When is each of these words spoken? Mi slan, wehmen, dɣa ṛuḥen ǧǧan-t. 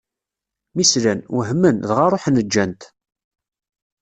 Mi 0.75 0.83
slan, 0.91 1.19
wehmen, 1.35 1.75
dɣa 1.89 2.05
ṛuḥen 2.13 2.41
ǧǧan-t. 2.45 2.83